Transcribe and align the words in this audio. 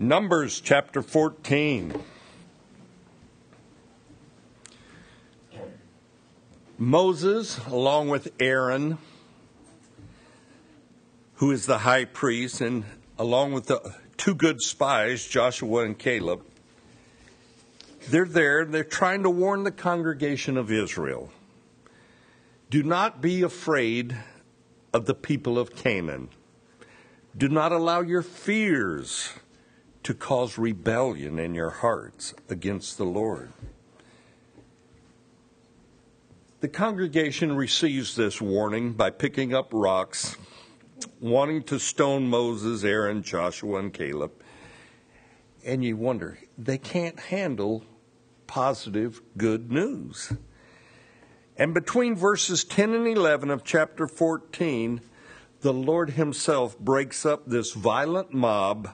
Numbers 0.00 0.60
chapter 0.60 1.02
14. 1.02 1.94
Moses, 6.76 7.64
along 7.68 8.08
with 8.08 8.32
Aaron, 8.40 8.98
who 11.34 11.52
is 11.52 11.66
the 11.66 11.78
high 11.78 12.06
priest, 12.06 12.60
and 12.60 12.82
along 13.20 13.52
with 13.52 13.66
the 13.66 13.94
two 14.16 14.34
good 14.34 14.60
spies, 14.60 15.28
Joshua 15.28 15.84
and 15.84 15.96
Caleb, 15.96 16.44
they're 18.08 18.24
there. 18.24 18.64
They're 18.64 18.82
trying 18.82 19.22
to 19.22 19.30
warn 19.30 19.62
the 19.62 19.70
congregation 19.70 20.56
of 20.56 20.72
Israel. 20.72 21.30
Do 22.68 22.82
not 22.82 23.22
be 23.22 23.42
afraid 23.42 24.16
of 24.92 25.06
the 25.06 25.14
people 25.14 25.56
of 25.56 25.76
Canaan. 25.76 26.30
Do 27.38 27.48
not 27.48 27.70
allow 27.70 28.00
your 28.00 28.22
fears 28.22 29.34
to 30.04 30.14
cause 30.14 30.58
rebellion 30.58 31.38
in 31.38 31.54
your 31.54 31.70
hearts 31.70 32.34
against 32.48 32.98
the 32.98 33.04
Lord. 33.04 33.50
The 36.60 36.68
congregation 36.68 37.56
receives 37.56 38.14
this 38.14 38.40
warning 38.40 38.92
by 38.92 39.10
picking 39.10 39.54
up 39.54 39.70
rocks, 39.72 40.36
wanting 41.20 41.62
to 41.64 41.78
stone 41.78 42.28
Moses, 42.28 42.84
Aaron, 42.84 43.22
Joshua, 43.22 43.78
and 43.78 43.92
Caleb. 43.92 44.32
And 45.64 45.82
you 45.82 45.96
wonder, 45.96 46.38
they 46.58 46.78
can't 46.78 47.18
handle 47.18 47.84
positive, 48.46 49.22
good 49.38 49.72
news. 49.72 50.34
And 51.56 51.72
between 51.72 52.14
verses 52.14 52.64
10 52.64 52.92
and 52.92 53.06
11 53.06 53.50
of 53.50 53.64
chapter 53.64 54.06
14, 54.06 55.00
the 55.62 55.72
Lord 55.72 56.10
Himself 56.10 56.78
breaks 56.78 57.24
up 57.24 57.46
this 57.46 57.72
violent 57.72 58.34
mob 58.34 58.90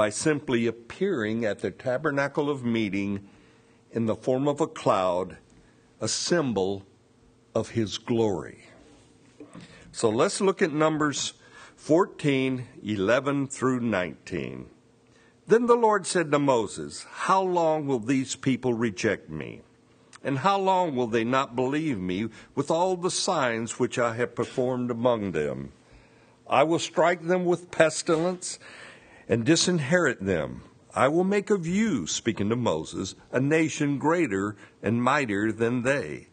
by 0.00 0.08
simply 0.08 0.66
appearing 0.66 1.44
at 1.44 1.58
the 1.58 1.70
tabernacle 1.70 2.48
of 2.48 2.64
meeting 2.64 3.28
in 3.92 4.06
the 4.06 4.16
form 4.16 4.48
of 4.48 4.58
a 4.58 4.66
cloud, 4.66 5.36
a 6.00 6.08
symbol 6.08 6.86
of 7.54 7.68
his 7.68 7.98
glory. 7.98 8.64
So 9.92 10.08
let's 10.08 10.40
look 10.40 10.62
at 10.62 10.72
Numbers 10.72 11.34
14, 11.76 12.66
11 12.82 13.48
through 13.48 13.80
19. 13.80 14.70
Then 15.46 15.66
the 15.66 15.74
Lord 15.74 16.06
said 16.06 16.32
to 16.32 16.38
Moses, 16.38 17.04
How 17.10 17.42
long 17.42 17.86
will 17.86 17.98
these 17.98 18.36
people 18.36 18.72
reject 18.72 19.28
me? 19.28 19.60
And 20.24 20.38
how 20.38 20.58
long 20.58 20.96
will 20.96 21.08
they 21.08 21.24
not 21.24 21.54
believe 21.54 21.98
me 21.98 22.30
with 22.54 22.70
all 22.70 22.96
the 22.96 23.10
signs 23.10 23.78
which 23.78 23.98
I 23.98 24.14
have 24.14 24.34
performed 24.34 24.90
among 24.90 25.32
them? 25.32 25.72
I 26.48 26.62
will 26.62 26.78
strike 26.78 27.26
them 27.26 27.44
with 27.44 27.70
pestilence 27.70 28.58
and 29.30 29.44
disinherit 29.44 30.20
them. 30.20 30.60
I 30.92 31.06
will 31.06 31.22
make 31.22 31.50
of 31.50 31.64
you, 31.64 32.08
speaking 32.08 32.48
to 32.48 32.56
Moses, 32.56 33.14
a 33.30 33.38
nation 33.38 33.96
greater 33.96 34.56
and 34.82 35.00
mightier 35.00 35.52
than 35.52 35.82
they. 35.82 36.26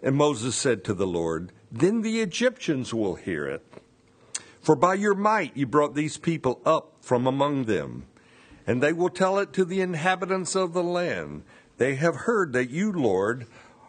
And 0.00 0.14
Moses 0.14 0.54
said 0.54 0.84
to 0.84 0.94
the 0.94 1.06
Lord, 1.06 1.50
Then 1.72 2.02
the 2.02 2.20
Egyptians 2.20 2.94
will 2.94 3.16
hear 3.16 3.44
it. 3.44 3.66
For 4.60 4.76
by 4.76 4.94
your 4.94 5.16
might 5.16 5.56
you 5.56 5.66
brought 5.66 5.96
these 5.96 6.16
people 6.16 6.60
up 6.64 6.92
from 7.00 7.26
among 7.26 7.64
them. 7.64 8.06
And 8.68 8.80
they 8.80 8.92
will 8.92 9.10
tell 9.10 9.40
it 9.40 9.52
to 9.54 9.64
the 9.64 9.80
inhabitants 9.80 10.54
of 10.54 10.74
the 10.74 10.82
land. 10.82 11.42
They 11.76 11.96
have 11.96 12.14
heard 12.14 12.52
that 12.52 12.70
you, 12.70 12.92
Lord, 12.92 13.48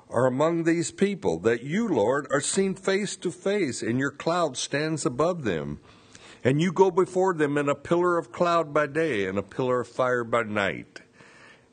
are 0.09 0.25
among 0.25 0.63
these 0.63 0.89
people, 0.89 1.38
that 1.41 1.61
you, 1.61 1.88
Lord, 1.88 2.25
are 2.31 2.41
seen 2.41 2.73
face 2.73 3.16
to 3.17 3.30
face, 3.30 3.84
and 3.84 4.00
your 4.00 4.09
cloud 4.09 4.58
stands 4.58 5.06
above 5.06 5.44
them 5.44 5.80
and 6.44 6.62
you 6.62 6.72
go 6.72 6.90
before 6.92 7.34
them 7.34 7.58
in 7.58 7.70
a 7.70 7.76
pillar 7.76 8.18
of 8.18 8.32
cloud 8.32 8.73
by 8.73 8.88
day 8.88 9.26
and 9.26 9.38
a 9.38 9.44
pillar 9.44 9.82
of 9.82 9.88
fire 9.88 10.23
by 10.23 10.44
night. 10.44 11.02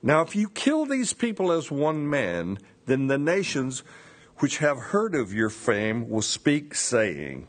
Now, 0.03 0.23
if 0.23 0.37
you 0.37 0.49
kill 0.49 0.87
these 0.87 1.13
people 1.13 1.53
as 1.53 1.71
one 1.71 2.09
man, 2.09 2.59
then 2.87 3.07
the 3.07 3.19
nations 3.19 3.83
which 4.39 4.59
have 4.59 4.79
heard 4.79 5.15
of 5.15 5.33
your 5.33 5.51
fame 5.51 6.09
will 6.09 6.23
speak, 6.23 6.75
saying, 6.75 7.49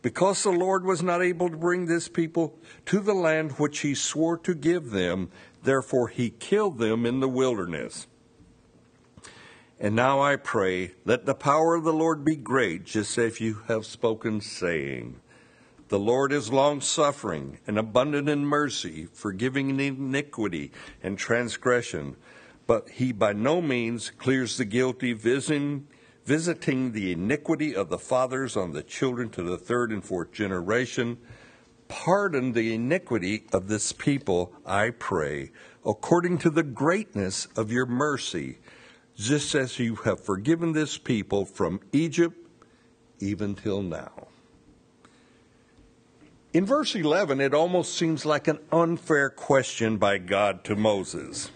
Because 0.00 0.42
the 0.42 0.50
Lord 0.50 0.84
was 0.84 1.02
not 1.02 1.22
able 1.22 1.50
to 1.50 1.56
bring 1.56 1.86
this 1.86 2.08
people 2.08 2.58
to 2.86 3.00
the 3.00 3.14
land 3.14 3.52
which 3.52 3.80
he 3.80 3.94
swore 3.94 4.38
to 4.38 4.54
give 4.54 4.90
them, 4.90 5.30
therefore 5.62 6.08
he 6.08 6.30
killed 6.30 6.78
them 6.78 7.04
in 7.04 7.20
the 7.20 7.28
wilderness. 7.28 8.06
And 9.78 9.96
now 9.96 10.20
I 10.20 10.36
pray, 10.36 10.92
let 11.04 11.24
the 11.24 11.34
power 11.34 11.74
of 11.74 11.84
the 11.84 11.92
Lord 11.92 12.24
be 12.24 12.36
great, 12.36 12.84
just 12.84 13.16
as 13.18 13.40
you 13.40 13.62
have 13.66 13.86
spoken, 13.86 14.40
saying, 14.40 15.20
the 15.90 15.98
Lord 15.98 16.32
is 16.32 16.52
long 16.52 16.80
suffering 16.80 17.58
and 17.66 17.76
abundant 17.76 18.28
in 18.28 18.46
mercy, 18.46 19.08
forgiving 19.12 19.80
iniquity 19.80 20.70
and 21.02 21.18
transgression, 21.18 22.16
but 22.68 22.88
he 22.90 23.10
by 23.10 23.32
no 23.32 23.60
means 23.60 24.10
clears 24.10 24.56
the 24.56 24.64
guilty, 24.64 25.12
visiting, 25.12 25.88
visiting 26.24 26.92
the 26.92 27.10
iniquity 27.10 27.74
of 27.74 27.88
the 27.88 27.98
fathers 27.98 28.56
on 28.56 28.72
the 28.72 28.84
children 28.84 29.30
to 29.30 29.42
the 29.42 29.58
third 29.58 29.90
and 29.90 30.04
fourth 30.04 30.30
generation. 30.30 31.18
Pardon 31.88 32.52
the 32.52 32.72
iniquity 32.72 33.46
of 33.52 33.66
this 33.66 33.90
people, 33.90 34.52
I 34.64 34.90
pray, 34.90 35.50
according 35.84 36.38
to 36.38 36.50
the 36.50 36.62
greatness 36.62 37.46
of 37.56 37.72
your 37.72 37.86
mercy, 37.86 38.58
just 39.16 39.56
as 39.56 39.80
you 39.80 39.96
have 39.96 40.20
forgiven 40.20 40.72
this 40.72 40.98
people 40.98 41.44
from 41.44 41.80
Egypt 41.92 42.36
even 43.18 43.56
till 43.56 43.82
now. 43.82 44.29
In 46.52 46.66
verse 46.66 46.96
11, 46.96 47.40
it 47.40 47.54
almost 47.54 47.94
seems 47.94 48.26
like 48.26 48.48
an 48.48 48.58
unfair 48.72 49.30
question 49.30 49.98
by 49.98 50.18
God 50.18 50.64
to 50.64 50.74
Moses. 50.74 51.52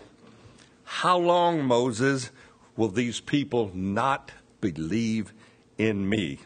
How 0.84 1.18
long, 1.18 1.64
Moses, 1.64 2.30
will 2.76 2.90
these 2.90 3.18
people 3.20 3.72
not 3.74 4.30
believe 4.60 5.32
in 5.78 6.08
me? 6.08 6.38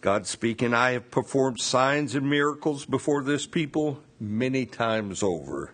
God 0.00 0.28
speaking, 0.28 0.74
I 0.74 0.92
have 0.92 1.10
performed 1.10 1.58
signs 1.58 2.14
and 2.14 2.30
miracles 2.30 2.86
before 2.86 3.24
this 3.24 3.44
people 3.44 4.00
many 4.20 4.64
times 4.64 5.24
over. 5.24 5.72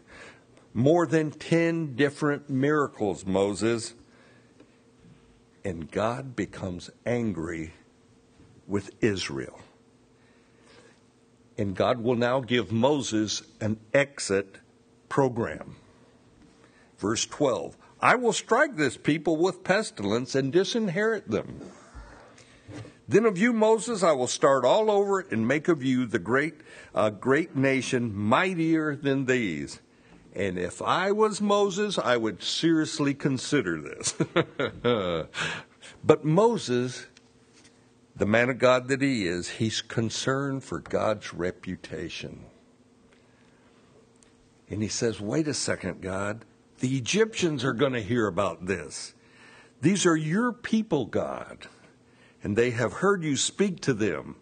More 0.72 1.06
than 1.06 1.30
10 1.30 1.94
different 1.94 2.48
miracles, 2.48 3.26
Moses. 3.26 3.92
And 5.62 5.90
God 5.90 6.34
becomes 6.34 6.88
angry 7.04 7.74
with 8.66 8.90
Israel. 9.02 9.60
And 11.56 11.76
God 11.76 12.00
will 12.00 12.16
now 12.16 12.40
give 12.40 12.72
Moses 12.72 13.42
an 13.60 13.78
exit 13.92 14.56
program. 15.08 15.76
Verse 16.98 17.26
12 17.26 17.76
I 18.00 18.16
will 18.16 18.32
strike 18.32 18.76
this 18.76 18.96
people 18.96 19.36
with 19.36 19.64
pestilence 19.64 20.34
and 20.34 20.52
disinherit 20.52 21.30
them. 21.30 21.60
Then 23.06 23.26
of 23.26 23.38
you, 23.38 23.52
Moses, 23.52 24.02
I 24.02 24.12
will 24.12 24.26
start 24.26 24.64
all 24.64 24.90
over 24.90 25.20
and 25.20 25.46
make 25.46 25.68
of 25.68 25.82
you 25.82 26.06
the 26.06 26.18
great, 26.18 26.54
uh, 26.94 27.10
great 27.10 27.54
nation, 27.54 28.14
mightier 28.14 28.96
than 28.96 29.26
these. 29.26 29.80
And 30.34 30.58
if 30.58 30.82
I 30.82 31.12
was 31.12 31.40
Moses, 31.40 31.98
I 31.98 32.16
would 32.16 32.42
seriously 32.42 33.14
consider 33.14 33.80
this. 33.80 34.12
but 36.04 36.24
Moses 36.24 37.06
the 38.16 38.26
man 38.26 38.50
of 38.50 38.58
God 38.58 38.88
that 38.88 39.02
he 39.02 39.26
is, 39.26 39.48
he's 39.48 39.82
concerned 39.82 40.62
for 40.62 40.78
God's 40.78 41.34
reputation. 41.34 42.44
And 44.70 44.82
he 44.82 44.88
says, 44.88 45.20
Wait 45.20 45.48
a 45.48 45.54
second, 45.54 46.00
God. 46.00 46.44
The 46.80 46.96
Egyptians 46.96 47.64
are 47.64 47.72
going 47.72 47.92
to 47.92 48.02
hear 48.02 48.26
about 48.26 48.66
this. 48.66 49.14
These 49.80 50.06
are 50.06 50.16
your 50.16 50.52
people, 50.52 51.06
God, 51.06 51.66
and 52.42 52.56
they 52.56 52.70
have 52.70 52.94
heard 52.94 53.22
you 53.22 53.36
speak 53.36 53.80
to 53.82 53.94
them. 53.94 54.36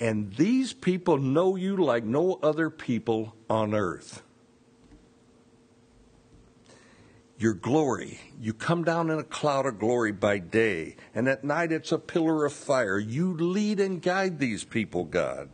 And 0.00 0.34
these 0.34 0.72
people 0.72 1.18
know 1.18 1.56
you 1.56 1.76
like 1.76 2.04
no 2.04 2.38
other 2.42 2.70
people 2.70 3.34
on 3.50 3.74
earth. 3.74 4.22
Your 7.38 7.54
glory. 7.54 8.20
You 8.40 8.52
come 8.52 8.82
down 8.84 9.10
in 9.10 9.18
a 9.18 9.24
cloud 9.24 9.64
of 9.64 9.78
glory 9.78 10.12
by 10.12 10.38
day, 10.38 10.96
and 11.14 11.28
at 11.28 11.44
night 11.44 11.70
it's 11.70 11.92
a 11.92 11.98
pillar 11.98 12.44
of 12.44 12.52
fire. 12.52 12.98
You 12.98 13.32
lead 13.32 13.78
and 13.78 14.02
guide 14.02 14.38
these 14.38 14.64
people, 14.64 15.04
God. 15.04 15.48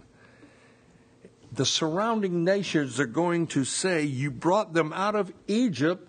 The 1.53 1.67
surrounding 1.67 2.43
nations 2.43 2.99
are 2.99 3.07
going 3.07 3.47
to 3.49 3.65
say, 3.65 4.03
You 4.03 4.31
brought 4.31 4.73
them 4.73 4.93
out 4.93 5.15
of 5.15 5.33
Egypt, 5.47 6.09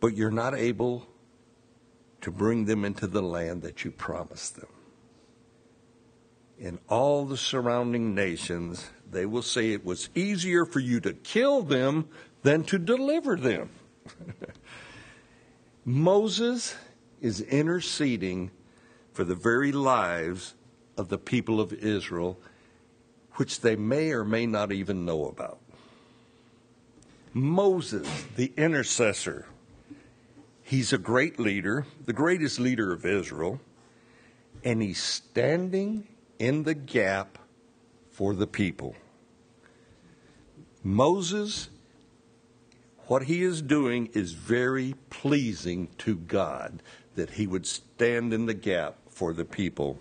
but 0.00 0.16
you're 0.16 0.30
not 0.30 0.54
able 0.54 1.06
to 2.22 2.30
bring 2.30 2.64
them 2.64 2.84
into 2.84 3.06
the 3.06 3.22
land 3.22 3.62
that 3.62 3.84
you 3.84 3.90
promised 3.90 4.56
them. 4.56 4.68
In 6.58 6.78
all 6.88 7.26
the 7.26 7.36
surrounding 7.36 8.14
nations, 8.14 8.90
they 9.08 9.26
will 9.26 9.42
say 9.42 9.72
it 9.72 9.84
was 9.84 10.08
easier 10.14 10.64
for 10.64 10.80
you 10.80 11.00
to 11.00 11.12
kill 11.12 11.62
them 11.62 12.08
than 12.44 12.62
to 12.62 12.78
deliver 12.78 13.36
them. 13.36 13.70
Moses 15.84 16.76
is 17.20 17.40
interceding 17.40 18.50
for 19.12 19.24
the 19.24 19.34
very 19.34 19.72
lives 19.72 20.54
of 20.96 21.08
the 21.08 21.18
people 21.18 21.60
of 21.60 21.72
Israel, 21.72 22.38
which 23.34 23.62
they 23.62 23.74
may 23.74 24.12
or 24.12 24.24
may 24.24 24.46
not 24.46 24.70
even 24.70 25.04
know 25.04 25.26
about. 25.26 25.58
Moses, 27.32 28.06
the 28.36 28.52
intercessor, 28.56 29.46
he's 30.62 30.92
a 30.92 30.98
great 30.98 31.40
leader, 31.40 31.86
the 32.04 32.12
greatest 32.12 32.60
leader 32.60 32.92
of 32.92 33.06
Israel, 33.06 33.58
and 34.62 34.82
he's 34.82 35.02
standing 35.02 36.06
in 36.38 36.62
the 36.64 36.74
gap 36.74 37.38
for 38.10 38.34
the 38.34 38.46
people. 38.46 38.94
Moses, 40.84 41.70
what 43.06 43.24
he 43.24 43.42
is 43.42 43.62
doing 43.62 44.08
is 44.12 44.32
very 44.32 44.94
pleasing 45.10 45.88
to 45.98 46.16
God 46.16 46.82
that 47.14 47.30
he 47.30 47.46
would 47.46 47.66
stand 47.66 48.32
in 48.32 48.46
the 48.46 48.54
gap 48.54 48.96
for 49.08 49.32
the 49.32 49.44
people. 49.44 49.98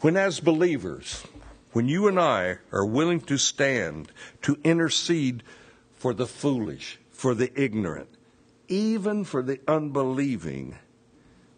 When, 0.00 0.16
as 0.16 0.40
believers, 0.40 1.24
when 1.72 1.88
you 1.88 2.08
and 2.08 2.20
I 2.20 2.58
are 2.72 2.84
willing 2.84 3.20
to 3.22 3.38
stand 3.38 4.12
to 4.42 4.58
intercede 4.62 5.42
for 5.94 6.12
the 6.12 6.26
foolish, 6.26 6.98
for 7.10 7.34
the 7.34 7.50
ignorant, 7.60 8.08
even 8.68 9.24
for 9.24 9.42
the 9.42 9.60
unbelieving, 9.66 10.76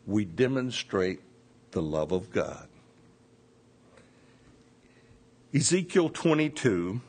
we 0.07 0.25
demonstrate 0.25 1.21
the 1.73 1.83
love 1.83 2.13
of 2.13 2.31
God. 2.31 2.69
Ezekiel 5.55 6.11
22, 6.11 7.01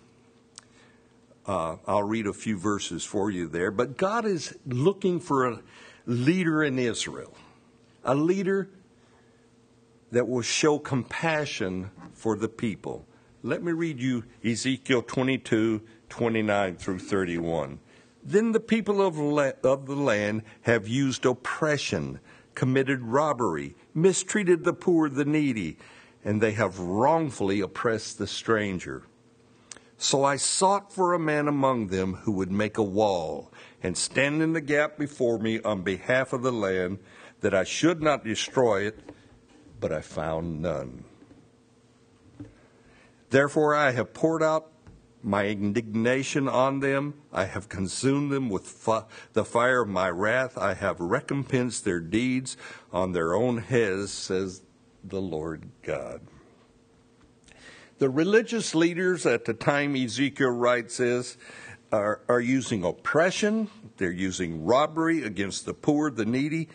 uh, 1.48 1.78
I'll 1.88 2.04
read 2.04 2.28
a 2.28 2.34
few 2.34 2.58
verses 2.58 3.04
for 3.04 3.32
you 3.32 3.48
there, 3.48 3.72
but 3.72 3.98
God 3.98 4.26
is 4.26 4.58
looking 4.66 5.20
for 5.20 5.48
a 5.48 5.62
leader 6.06 6.64
in 6.64 6.78
Israel, 6.78 7.34
a 8.04 8.14
leader 8.14 8.70
that 10.12 10.28
will 10.28 10.42
show 10.42 10.78
compassion 10.78 11.90
for 12.14 12.36
the 12.36 12.50
people. 12.50 13.06
Let 13.44 13.64
me 13.64 13.72
read 13.72 14.00
you 14.02 14.26
Ezekiel 14.44 15.04
22, 15.04 15.82
29 16.10 16.76
through 16.76 17.00
31. 17.00 17.80
Then 18.24 18.52
the 18.52 18.60
people 18.60 19.02
of, 19.02 19.18
of 19.64 19.86
the 19.86 19.96
land 19.96 20.44
have 20.64 20.88
used 20.88 21.26
oppression, 21.26 22.20
committed 22.56 23.02
robbery, 23.02 23.76
mistreated 23.94 24.66
the 24.66 24.74
poor, 24.74 25.08
the 25.08 25.24
needy, 25.24 25.78
and 26.26 26.42
they 26.42 26.52
have 26.52 26.80
wrongfully 26.80 27.62
oppressed 27.62 28.18
the 28.18 28.28
stranger. 28.28 29.04
So 29.98 30.24
I 30.24 30.36
sought 30.36 30.94
for 30.94 31.14
a 31.14 31.20
man 31.20 31.48
among 31.48 31.88
them 31.88 32.14
who 32.14 32.32
would 32.34 32.52
make 32.52 32.78
a 32.78 32.84
wall 32.84 33.52
and 33.82 33.98
stand 33.98 34.42
in 34.42 34.54
the 34.54 34.62
gap 34.62 34.98
before 34.98 35.40
me 35.40 35.60
on 35.62 35.82
behalf 35.82 36.34
of 36.34 36.44
the 36.44 36.52
land, 36.52 37.00
that 37.42 37.54
I 37.54 37.64
should 37.64 38.02
not 38.02 38.24
destroy 38.24 38.88
it, 38.88 39.00
but 39.80 39.92
I 39.92 40.02
found 40.02 40.62
none. 40.62 41.04
Therefore 43.30 43.76
I 43.76 43.92
have 43.92 44.14
poured 44.14 44.42
out 44.42 44.72
my 45.24 45.48
indignation 45.48 46.48
on 46.48 46.80
them. 46.80 47.16
I 47.34 47.46
have 47.46 47.68
consumed 47.70 48.32
them 48.32 48.50
with 48.50 48.88
the 49.34 49.46
fire 49.46 49.82
of 49.82 49.90
my 49.90 50.10
wrath. 50.10 50.58
I 50.58 50.76
have 50.76 51.00
recompensed 51.00 51.86
their 51.86 52.00
deeds 52.00 52.56
on 52.94 53.12
their 53.12 53.34
own 53.34 53.58
heads, 53.58 54.14
says 54.14 54.62
the 55.04 55.22
Lord 55.22 55.70
God. 55.82 56.22
The 58.00 58.10
religious 58.10 58.76
leaders 58.76 59.26
at 59.26 59.46
the 59.46 59.56
time 59.56 59.96
Ezekiel 59.96 60.52
writes 60.52 60.98
this 60.98 61.36
are, 61.92 62.22
are 62.30 62.40
using 62.40 62.84
oppression, 62.84 63.70
they're 63.98 64.12
using 64.12 64.66
robbery 64.66 65.24
against 65.24 65.66
the 65.66 65.74
poor, 65.74 66.12
the 66.12 66.26
needy, 66.26 66.70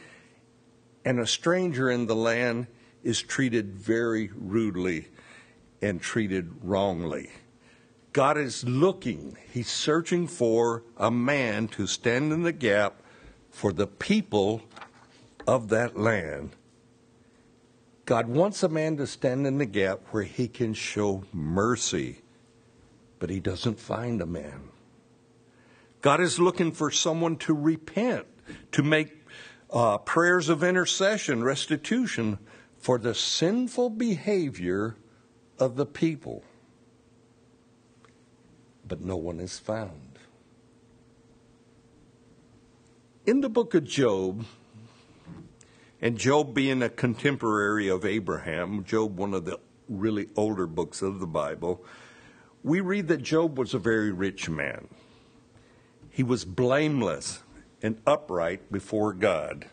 and 1.04 1.20
a 1.20 1.26
stranger 1.26 1.90
in 1.90 2.06
the 2.06 2.16
land 2.16 2.66
is 3.04 3.22
treated 3.22 3.74
very 3.74 4.30
rudely 4.34 5.08
and 5.80 6.00
treated 6.00 6.50
wrongly. 6.60 7.30
God 8.12 8.36
is 8.36 8.64
looking, 8.64 9.36
He's 9.52 9.70
searching 9.70 10.26
for 10.26 10.82
a 10.96 11.10
man 11.10 11.68
to 11.68 11.86
stand 11.86 12.32
in 12.32 12.42
the 12.42 12.52
gap 12.52 13.00
for 13.50 13.72
the 13.72 13.86
people 13.86 14.62
of 15.46 15.68
that 15.68 15.96
land. 15.96 16.56
God 18.04 18.28
wants 18.28 18.62
a 18.62 18.68
man 18.68 18.96
to 18.96 19.06
stand 19.06 19.46
in 19.46 19.58
the 19.58 19.66
gap 19.66 20.00
where 20.10 20.24
he 20.24 20.48
can 20.48 20.74
show 20.74 21.22
mercy, 21.32 22.22
but 23.18 23.30
he 23.30 23.38
doesn't 23.38 23.78
find 23.78 24.20
a 24.20 24.26
man. 24.26 24.70
God 26.00 26.20
is 26.20 26.40
looking 26.40 26.72
for 26.72 26.90
someone 26.90 27.36
to 27.38 27.54
repent, 27.54 28.26
to 28.72 28.82
make 28.82 29.24
uh, 29.70 29.98
prayers 29.98 30.48
of 30.48 30.64
intercession, 30.64 31.44
restitution 31.44 32.38
for 32.76 32.98
the 32.98 33.14
sinful 33.14 33.90
behavior 33.90 34.96
of 35.60 35.76
the 35.76 35.86
people. 35.86 36.42
But 38.86 39.00
no 39.00 39.16
one 39.16 39.38
is 39.38 39.60
found. 39.60 40.18
In 43.24 43.40
the 43.40 43.48
book 43.48 43.74
of 43.74 43.84
Job, 43.84 44.44
and 46.02 46.18
Job 46.18 46.52
being 46.52 46.82
a 46.82 46.88
contemporary 46.88 47.88
of 47.88 48.04
Abraham, 48.04 48.82
Job, 48.82 49.16
one 49.16 49.32
of 49.32 49.44
the 49.44 49.60
really 49.88 50.28
older 50.36 50.66
books 50.66 51.00
of 51.00 51.20
the 51.20 51.26
Bible, 51.28 51.84
we 52.64 52.80
read 52.80 53.06
that 53.06 53.22
Job 53.22 53.56
was 53.56 53.72
a 53.72 53.78
very 53.78 54.10
rich 54.10 54.50
man. 54.50 54.88
He 56.10 56.24
was 56.24 56.44
blameless 56.44 57.44
and 57.80 58.00
upright 58.04 58.70
before 58.72 59.12
God. 59.12 59.66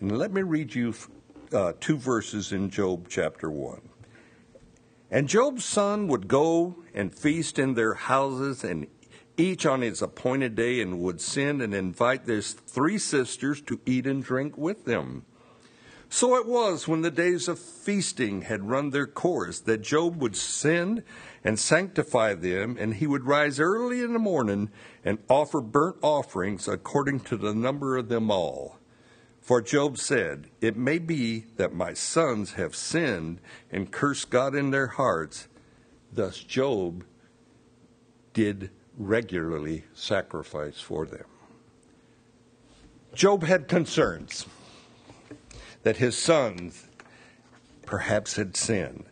And 0.00 0.18
let 0.18 0.32
me 0.32 0.42
read 0.42 0.74
you 0.74 0.94
uh, 1.52 1.74
two 1.78 1.96
verses 1.96 2.50
in 2.50 2.68
Job 2.68 3.06
chapter 3.08 3.50
1. 3.50 3.80
And 5.12 5.28
Job's 5.28 5.64
son 5.64 6.08
would 6.08 6.26
go 6.26 6.76
and 6.92 7.14
feast 7.14 7.58
in 7.58 7.74
their 7.74 7.94
houses 7.94 8.64
and 8.64 8.88
each 9.36 9.66
on 9.66 9.80
his 9.80 10.02
appointed 10.02 10.54
day 10.54 10.80
and 10.80 11.00
would 11.00 11.20
send 11.20 11.62
and 11.62 11.74
invite 11.74 12.26
their 12.26 12.42
three 12.42 12.98
sisters 12.98 13.60
to 13.62 13.80
eat 13.86 14.06
and 14.06 14.22
drink 14.22 14.56
with 14.56 14.84
them. 14.84 15.24
So 16.08 16.36
it 16.36 16.46
was 16.46 16.86
when 16.86 17.00
the 17.00 17.10
days 17.10 17.48
of 17.48 17.58
feasting 17.58 18.42
had 18.42 18.68
run 18.68 18.90
their 18.90 19.06
course 19.06 19.60
that 19.60 19.80
Job 19.80 20.20
would 20.20 20.36
send 20.36 21.04
and 21.42 21.58
sanctify 21.58 22.34
them, 22.34 22.76
and 22.78 22.94
he 22.96 23.06
would 23.06 23.24
rise 23.24 23.58
early 23.58 24.02
in 24.02 24.12
the 24.12 24.18
morning 24.18 24.68
and 25.02 25.18
offer 25.30 25.62
burnt 25.62 25.96
offerings 26.02 26.68
according 26.68 27.20
to 27.20 27.38
the 27.38 27.54
number 27.54 27.96
of 27.96 28.10
them 28.10 28.30
all. 28.30 28.76
For 29.40 29.62
Job 29.62 29.96
said, 29.96 30.50
It 30.60 30.76
may 30.76 30.98
be 30.98 31.46
that 31.56 31.74
my 31.74 31.94
sons 31.94 32.52
have 32.52 32.76
sinned 32.76 33.40
and 33.70 33.90
cursed 33.90 34.28
God 34.28 34.54
in 34.54 34.70
their 34.70 34.88
hearts. 34.88 35.48
Thus 36.12 36.38
Job 36.40 37.04
did 38.34 38.70
regularly 38.96 39.84
sacrifice 39.94 40.80
for 40.80 41.06
them. 41.06 41.24
Job 43.14 43.42
had 43.42 43.68
concerns 43.68 44.46
that 45.82 45.96
his 45.96 46.16
sons 46.16 46.86
perhaps 47.86 48.36
had 48.36 48.56
sinned. 48.56 49.04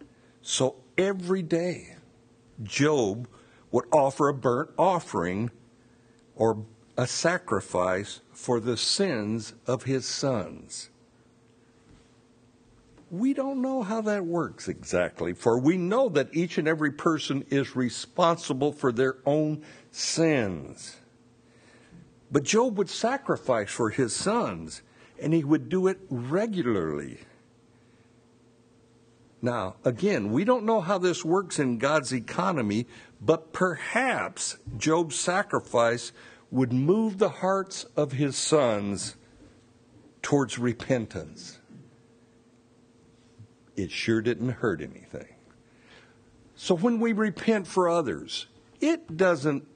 So 0.43 0.77
every 0.97 1.43
day, 1.43 1.97
Job 2.63 3.29
would 3.71 3.87
offer 3.93 4.29
a 4.29 4.35
burnt 4.35 4.71
offering 4.79 5.51
or 6.35 6.65
a 6.97 7.07
sacrifice 7.07 8.21
for 8.33 8.61
the 8.61 8.77
sins 8.77 9.55
of 9.67 9.85
his 9.85 10.07
sons. 10.07 10.89
We 13.11 13.35
don't 13.35 13.61
know 13.61 13.83
how 13.83 14.02
that 14.02 14.25
works 14.25 14.69
exactly, 14.69 15.33
for 15.33 15.59
we 15.59 15.76
know 15.76 16.09
that 16.11 16.33
each 16.33 16.59
and 16.59 16.69
every 16.69 16.93
person 16.93 17.45
is 17.50 17.75
responsible 17.75 18.73
for 18.73 18.93
their 18.93 19.17
own 19.26 19.64
sins. 19.90 20.97
But 22.31 22.45
Job 22.45 22.79
would 22.79 22.88
sacrifice 22.88 23.71
for 23.71 23.90
his 23.90 24.14
sons, 24.14 24.83
and 25.21 25.35
he 25.35 25.43
would 25.43 25.69
do 25.69 25.88
it 25.88 25.99
regularly. 26.09 27.19
Now, 29.43 29.76
again, 29.85 30.31
we 30.31 30.45
don't 30.45 30.64
know 30.64 30.81
how 30.81 30.99
this 30.99 31.25
works 31.25 31.59
in 31.59 31.79
God's 31.79 32.12
economy, 32.12 32.87
but 33.21 33.52
perhaps 33.52 34.59
Job's 34.76 35.17
sacrifice 35.19 36.12
would 36.52 36.73
move 36.73 37.19
the 37.19 37.29
hearts 37.29 37.85
of 37.97 38.12
his 38.12 38.37
sons 38.37 39.17
towards 40.23 40.59
repentance 40.59 41.60
it 43.77 43.91
sure 43.91 44.21
didn't 44.21 44.50
hurt 44.50 44.81
anything. 44.81 45.35
So 46.57 46.75
when 46.75 47.00
we 47.00 47.12
repent 47.12 47.67
for 47.67 47.89
others, 47.89 48.47
it 48.81 49.17
doesn't, 49.17 49.67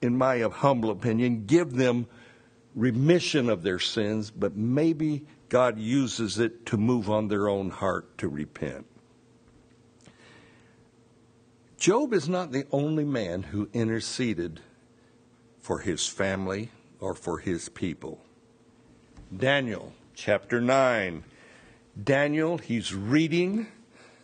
in 0.00 0.18
my 0.18 0.40
humble 0.40 0.90
opinion, 0.90 1.44
give 1.46 1.74
them 1.74 2.06
remission 2.74 3.48
of 3.48 3.62
their 3.62 3.78
sins, 3.78 4.30
but 4.30 4.56
maybe 4.56 5.24
God 5.48 5.78
uses 5.78 6.38
it 6.38 6.66
to 6.66 6.76
move 6.76 7.10
on 7.10 7.28
their 7.28 7.48
own 7.48 7.70
heart 7.70 8.18
to 8.18 8.28
repent. 8.28 8.86
Job 11.78 12.12
is 12.12 12.28
not 12.28 12.52
the 12.52 12.66
only 12.70 13.04
man 13.04 13.42
who 13.42 13.68
interceded 13.72 14.60
for 15.60 15.80
his 15.80 16.06
family 16.06 16.70
or 17.00 17.14
for 17.14 17.38
his 17.38 17.68
people. 17.68 18.20
Daniel 19.36 19.92
chapter 20.14 20.60
9 20.60 21.24
Daniel, 22.00 22.58
he's 22.58 22.94
reading 22.94 23.66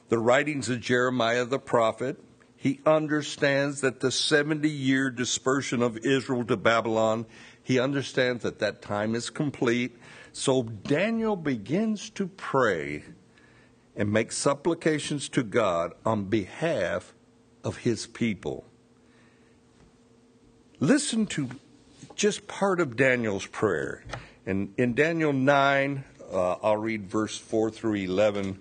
the 0.08 0.18
writings 0.18 0.68
of 0.68 0.80
Jeremiah 0.80 1.44
the 1.44 1.58
prophet. 1.58 2.18
He 2.56 2.80
understands 2.86 3.82
that 3.82 4.00
the 4.00 4.10
70 4.10 4.68
year 4.68 5.10
dispersion 5.10 5.82
of 5.82 5.98
Israel 5.98 6.44
to 6.44 6.56
Babylon, 6.56 7.26
he 7.62 7.78
understands 7.78 8.42
that 8.42 8.58
that 8.60 8.80
time 8.80 9.14
is 9.14 9.30
complete. 9.30 9.96
So 10.32 10.62
Daniel 10.62 11.36
begins 11.36 12.10
to 12.10 12.26
pray 12.26 13.04
and 13.94 14.12
make 14.12 14.32
supplications 14.32 15.28
to 15.30 15.42
God 15.42 15.92
on 16.06 16.24
behalf 16.24 17.12
of 17.62 17.78
his 17.78 18.06
people. 18.06 18.64
Listen 20.80 21.26
to 21.26 21.50
just 22.14 22.46
part 22.46 22.80
of 22.80 22.96
Daniel's 22.96 23.46
prayer. 23.46 24.04
And 24.46 24.72
in 24.78 24.94
Daniel 24.94 25.32
9, 25.32 26.04
uh, 26.32 26.56
I'll 26.62 26.76
read 26.76 27.06
verse 27.06 27.38
4 27.38 27.70
through 27.70 27.94
11. 27.94 28.58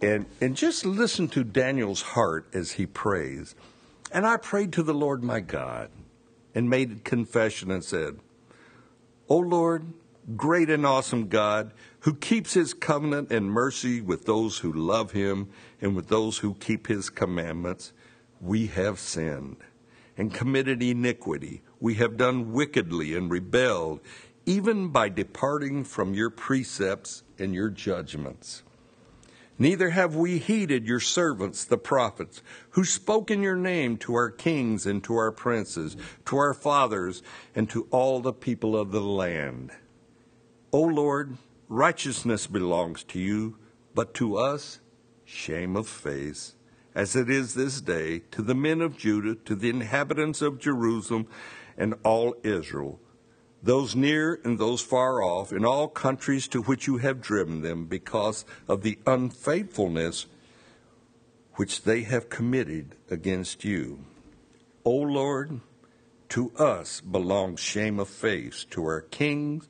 And, 0.00 0.26
and 0.40 0.56
just 0.56 0.86
listen 0.86 1.28
to 1.28 1.42
Daniel's 1.44 2.02
heart 2.02 2.46
as 2.54 2.72
he 2.72 2.86
prays. 2.86 3.54
And 4.12 4.26
I 4.26 4.36
prayed 4.36 4.72
to 4.74 4.82
the 4.82 4.94
Lord 4.94 5.22
my 5.22 5.40
God 5.40 5.90
and 6.54 6.70
made 6.70 7.04
confession 7.04 7.70
and 7.70 7.84
said, 7.84 8.18
O 9.28 9.36
Lord, 9.36 9.92
great 10.36 10.70
and 10.70 10.86
awesome 10.86 11.28
God, 11.28 11.72
who 12.00 12.14
keeps 12.14 12.54
his 12.54 12.74
covenant 12.74 13.30
and 13.30 13.50
mercy 13.50 14.00
with 14.00 14.24
those 14.24 14.58
who 14.58 14.72
love 14.72 15.12
him 15.12 15.48
and 15.80 15.94
with 15.94 16.08
those 16.08 16.38
who 16.38 16.54
keep 16.54 16.86
his 16.86 17.10
commandments, 17.10 17.92
we 18.40 18.68
have 18.68 18.98
sinned 18.98 19.56
and 20.16 20.32
committed 20.32 20.82
iniquity. 20.82 21.62
We 21.80 21.94
have 21.94 22.16
done 22.16 22.52
wickedly 22.52 23.14
and 23.14 23.30
rebelled, 23.30 24.00
even 24.48 24.88
by 24.88 25.10
departing 25.10 25.84
from 25.84 26.14
your 26.14 26.30
precepts 26.30 27.22
and 27.38 27.54
your 27.54 27.68
judgments. 27.68 28.62
Neither 29.58 29.90
have 29.90 30.16
we 30.16 30.38
heeded 30.38 30.86
your 30.86 31.00
servants, 31.00 31.66
the 31.66 31.76
prophets, 31.76 32.40
who 32.70 32.82
spoke 32.82 33.30
in 33.30 33.42
your 33.42 33.56
name 33.56 33.98
to 33.98 34.14
our 34.14 34.30
kings 34.30 34.86
and 34.86 35.04
to 35.04 35.14
our 35.16 35.30
princes, 35.30 35.98
to 36.24 36.38
our 36.38 36.54
fathers, 36.54 37.22
and 37.54 37.68
to 37.68 37.88
all 37.90 38.20
the 38.20 38.32
people 38.32 38.74
of 38.74 38.90
the 38.90 39.02
land. 39.02 39.70
O 40.72 40.80
Lord, 40.80 41.36
righteousness 41.68 42.46
belongs 42.46 43.04
to 43.04 43.18
you, 43.18 43.58
but 43.94 44.14
to 44.14 44.38
us, 44.38 44.80
shame 45.26 45.76
of 45.76 45.86
face, 45.86 46.54
as 46.94 47.14
it 47.14 47.28
is 47.28 47.52
this 47.52 47.82
day, 47.82 48.20
to 48.30 48.40
the 48.40 48.54
men 48.54 48.80
of 48.80 48.96
Judah, 48.96 49.34
to 49.44 49.54
the 49.54 49.68
inhabitants 49.68 50.40
of 50.40 50.58
Jerusalem, 50.58 51.26
and 51.76 51.96
all 52.02 52.34
Israel 52.42 52.98
those 53.62 53.96
near 53.96 54.40
and 54.44 54.58
those 54.58 54.80
far 54.80 55.22
off, 55.22 55.52
in 55.52 55.64
all 55.64 55.88
countries 55.88 56.46
to 56.48 56.62
which 56.62 56.86
you 56.86 56.98
have 56.98 57.20
driven 57.20 57.62
them, 57.62 57.86
because 57.86 58.44
of 58.68 58.82
the 58.82 58.98
unfaithfulness 59.06 60.26
which 61.54 61.82
they 61.82 62.02
have 62.02 62.28
committed 62.28 62.94
against 63.10 63.64
you. 63.64 64.04
O 64.84 64.92
Lord, 64.92 65.60
to 66.30 66.52
us 66.56 67.00
belongs 67.00 67.60
shame 67.60 67.98
of 67.98 68.08
face, 68.08 68.64
to 68.70 68.84
our 68.84 69.00
kings, 69.00 69.68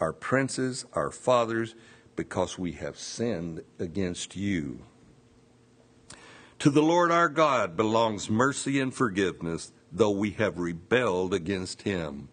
our 0.00 0.12
princes, 0.12 0.86
our 0.94 1.10
fathers, 1.10 1.74
because 2.16 2.58
we 2.58 2.72
have 2.72 2.98
sinned 2.98 3.62
against 3.78 4.36
you. 4.36 4.80
To 6.60 6.70
the 6.70 6.82
Lord 6.82 7.12
our 7.12 7.28
God 7.28 7.76
belongs 7.76 8.30
mercy 8.30 8.80
and 8.80 8.92
forgiveness, 8.92 9.70
though 9.92 10.10
we 10.10 10.30
have 10.32 10.58
rebelled 10.58 11.32
against 11.32 11.82
him. 11.82 12.28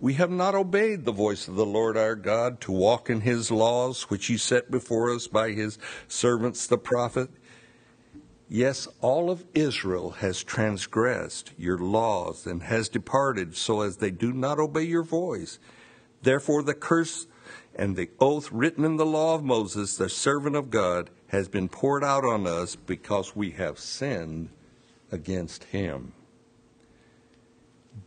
We 0.00 0.14
have 0.14 0.30
not 0.30 0.54
obeyed 0.54 1.04
the 1.04 1.12
voice 1.12 1.46
of 1.46 1.56
the 1.56 1.66
Lord 1.66 1.98
our 1.98 2.16
God 2.16 2.62
to 2.62 2.72
walk 2.72 3.10
in 3.10 3.20
his 3.20 3.50
laws, 3.50 4.04
which 4.04 4.26
he 4.26 4.38
set 4.38 4.70
before 4.70 5.10
us 5.10 5.26
by 5.26 5.50
his 5.50 5.78
servants 6.08 6.66
the 6.66 6.78
prophet. 6.78 7.28
Yes, 8.48 8.88
all 9.02 9.30
of 9.30 9.44
Israel 9.52 10.12
has 10.12 10.42
transgressed 10.42 11.52
your 11.58 11.76
laws 11.76 12.46
and 12.46 12.62
has 12.62 12.88
departed 12.88 13.54
so 13.56 13.82
as 13.82 13.98
they 13.98 14.10
do 14.10 14.32
not 14.32 14.58
obey 14.58 14.84
your 14.84 15.02
voice. 15.02 15.58
Therefore, 16.22 16.62
the 16.62 16.74
curse 16.74 17.26
and 17.74 17.94
the 17.94 18.08
oath 18.18 18.50
written 18.50 18.86
in 18.86 18.96
the 18.96 19.06
law 19.06 19.34
of 19.34 19.44
Moses, 19.44 19.98
the 19.98 20.08
servant 20.08 20.56
of 20.56 20.70
God, 20.70 21.10
has 21.26 21.46
been 21.46 21.68
poured 21.68 22.02
out 22.02 22.24
on 22.24 22.46
us 22.46 22.74
because 22.74 23.36
we 23.36 23.50
have 23.52 23.78
sinned 23.78 24.48
against 25.12 25.64
him. 25.64 26.14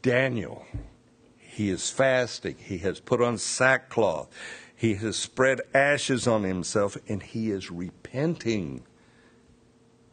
Daniel 0.02 0.66
he 1.54 1.70
is 1.70 1.92
fasting. 1.92 2.56
He 2.58 2.80
has 2.80 3.00
put 3.00 3.22
on 3.22 3.38
sackcloth. 3.38 4.28
He 4.76 4.96
has 4.96 5.16
spread 5.16 5.62
ashes 5.74 6.28
on 6.28 6.44
himself, 6.44 6.98
and 7.08 7.22
he 7.22 7.52
is 7.52 7.70
repenting 7.70 8.84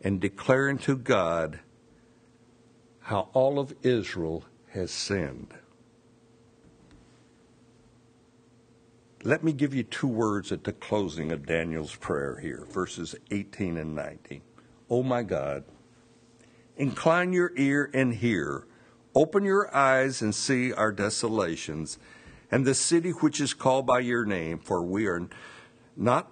and 0.03 0.21
declaring 0.21 0.77
to 0.79 0.97
God 0.97 1.61
how 3.01 3.31
all 3.33 3.59
of 3.59 3.75
Israel 3.83 4.45
has 4.73 4.91
sinned. 4.91 5.55
Let 9.23 9.43
me 9.43 9.53
give 9.53 9.75
you 9.75 9.83
two 9.83 10.09
words 10.09 10.53
at 10.53 10.65
the 10.65 10.73
closing 10.73 11.33
of 11.33 11.47
Daniel's 11.47 11.97
prayer 11.97 12.39
here, 12.39 12.67
verses 12.71 13.15
18 13.31 13.79
and 13.79 13.95
19. 13.95 14.43
Oh 14.91 15.03
my 15.03 15.23
God, 15.23 15.65
incline 16.77 17.33
your 17.33 17.53
ear 17.57 17.91
and 17.95 18.15
hear 18.15 18.67
Open 19.15 19.45
your 19.45 19.75
eyes 19.75 20.23
and 20.23 20.35
see 20.35 20.73
our 20.73 20.93
desolations, 20.93 21.99
and 22.51 22.65
the 22.65 22.75
city 22.75 23.11
which 23.11 23.41
is 23.41 23.55
called 23.55 23.87
by 23.87 24.01
your 24.01 24.25
name, 24.25 24.59
for 24.59 24.83
we 24.83 25.07
are 25.07 25.29
not 25.97 26.31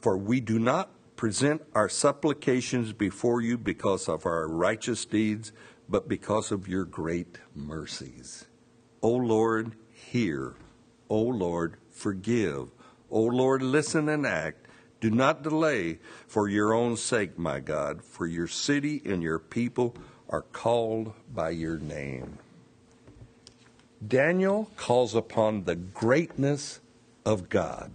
for 0.00 0.18
we 0.18 0.40
do 0.40 0.58
not 0.58 0.90
present 1.14 1.62
our 1.74 1.88
supplications 1.88 2.92
before 2.92 3.40
you 3.40 3.56
because 3.56 4.08
of 4.08 4.26
our 4.26 4.48
righteous 4.48 5.04
deeds, 5.04 5.52
but 5.88 6.08
because 6.08 6.50
of 6.50 6.66
your 6.66 6.84
great 6.84 7.38
mercies. 7.54 8.46
O 9.00 9.10
Lord, 9.10 9.76
hear. 9.92 10.54
O 11.08 11.22
Lord, 11.22 11.76
forgive. 11.90 12.70
O 13.08 13.20
Lord, 13.22 13.62
listen 13.62 14.08
and 14.08 14.26
act. 14.26 14.66
Do 15.00 15.10
not 15.10 15.42
delay 15.42 16.00
for 16.26 16.48
your 16.48 16.72
own 16.72 16.96
sake, 16.96 17.38
my 17.38 17.60
God, 17.60 18.02
for 18.02 18.26
your 18.26 18.48
city 18.48 19.00
and 19.04 19.22
your 19.22 19.38
people 19.38 19.94
are 20.32 20.42
called 20.42 21.12
by 21.32 21.50
your 21.50 21.78
name. 21.78 22.38
Daniel 24.06 24.70
calls 24.76 25.14
upon 25.14 25.64
the 25.64 25.76
greatness 25.76 26.80
of 27.24 27.48
God. 27.48 27.92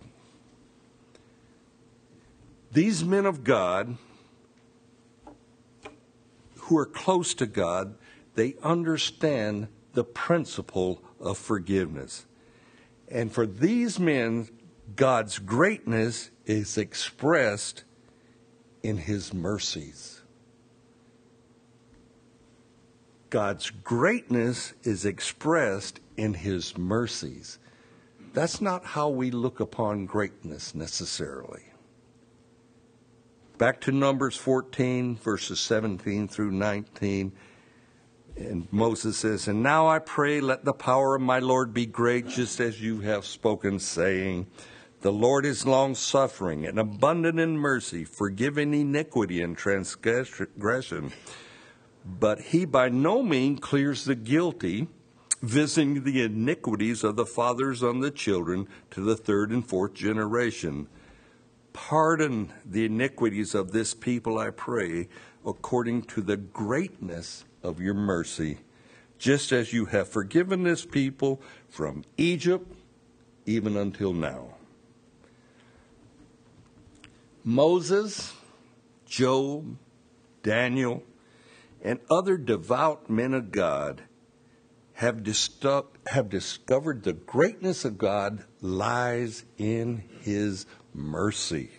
These 2.72 3.03
men 3.03 3.25
of 3.25 3.44
God 3.44 3.98
who 6.56 6.77
are 6.77 6.86
close 6.86 7.34
to 7.34 7.46
God, 7.46 7.96
they 8.36 8.56
understand 8.62 9.67
the 9.94 10.03
principle 10.03 11.01
of 11.20 11.38
forgiveness. 11.38 12.25
And 13.10 13.32
for 13.32 13.46
these 13.46 14.00
men, 14.00 14.50
God's 14.96 15.39
greatness 15.39 16.29
is 16.46 16.77
expressed 16.77 17.84
in 18.84 18.98
his 18.98 19.34
mercies. 19.34 20.16
God's 23.29 23.69
greatness 23.69 24.74
is 24.84 25.05
expressed 25.05 26.00
in 26.15 26.34
his 26.34 26.77
mercies. 26.77 27.60
That's 28.34 28.62
not 28.62 28.86
how 28.86 29.10
we 29.10 29.31
look 29.31 29.60
upon 29.60 30.05
greatness 30.05 30.74
necessarily. 30.74 31.63
Back 33.57 33.81
to 33.81 33.91
Numbers 33.91 34.36
14, 34.36 35.15
verses 35.15 35.60
17 35.60 36.27
through 36.27 36.51
19. 36.51 37.31
And 38.38 38.67
Moses 38.72 39.17
says, 39.17 39.48
And 39.48 39.63
now 39.63 39.88
I 39.88 40.00
pray, 40.00 40.39
let 40.39 40.63
the 40.63 40.74
power 40.74 41.15
of 41.15 41.22
my 41.22 41.39
Lord 41.39 41.74
be 41.74 41.88
great, 41.88 42.27
just 42.27 42.60
as 42.60 42.79
you 42.79 43.01
have 43.01 43.25
spoken, 43.25 43.79
saying, 43.79 44.46
The 45.01 45.12
Lord 45.12 45.46
is 45.46 45.65
long 45.65 45.96
suffering 45.96 46.65
and 46.65 46.79
abundant 46.79 47.39
in 47.39 47.57
mercy, 47.57 48.05
forgiving 48.05 48.75
iniquity 48.75 49.41
and 49.41 49.57
transgression 49.57 51.12
but 52.07 52.39
he 52.39 52.65
by 52.65 52.89
no 52.89 53.21
means 53.21 53.59
clears 53.59 54.05
the 54.05 54.15
guilty, 54.15 54.87
visiting 55.41 56.03
the 56.03 56.23
iniquities 56.23 57.03
of 57.03 57.15
the 57.15 57.25
fathers 57.25 57.83
on 57.83 57.99
the 57.99 58.11
children 58.11 58.67
to 58.91 59.01
the 59.01 59.15
third 59.15 59.51
and 59.51 59.67
fourth 59.67 59.93
generation. 59.93 60.87
Pardon 61.73 62.51
the 62.65 62.85
iniquities 62.85 63.53
of 63.53 63.71
this 63.71 63.93
people, 63.93 64.39
I 64.39 64.49
pray, 64.49 65.09
according 65.45 66.03
to 66.03 66.21
the 66.21 66.37
greatness 66.37 67.43
of 67.61 67.81
your 67.81 67.93
mercy, 67.93 68.59
just 69.19 69.51
as 69.51 69.73
you 69.73 69.85
have 69.85 70.07
forgiven 70.07 70.63
this 70.63 70.85
people 70.85 71.41
from 71.69 72.03
Egypt 72.17 72.71
even 73.45 73.77
until 73.77 74.13
now. 74.13 74.55
Moses, 77.43 78.33
Job, 79.05 79.77
Daniel, 80.43 81.03
and 81.84 82.00
other 82.10 82.38
devout 82.38 83.10
men 83.10 83.34
of 83.34 83.51
God 83.51 84.03
have, 84.93 85.17
distu- 85.17 85.86
have 86.07 86.29
discovered 86.29 87.03
the 87.03 87.13
greatness 87.13 87.86
of 87.86 87.98
God 87.98 88.43
lies 88.62 89.46
in 89.57 90.03
His 90.22 90.65
mercy. 90.93 91.69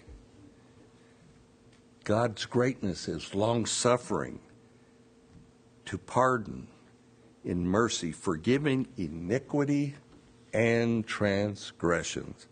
God's 2.04 2.46
greatness 2.46 3.08
is 3.08 3.34
long 3.34 3.66
suffering, 3.66 4.38
to 5.84 5.98
pardon, 5.98 6.68
in 7.44 7.66
mercy, 7.66 8.12
forgiving 8.12 8.86
iniquity 8.96 9.96
and 10.52 11.06
transgressions. 11.06 12.46